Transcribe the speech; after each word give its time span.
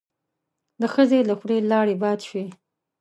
د 0.81 0.83
ښځې 0.93 1.19
له 1.29 1.33
خولې 1.39 1.57
لاړې 1.71 1.95
باد 2.03 2.19
شوې. 2.27 2.45